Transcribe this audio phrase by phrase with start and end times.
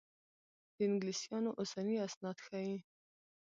[0.75, 2.77] د انګلیسیانو اوسني اسناد ښيي.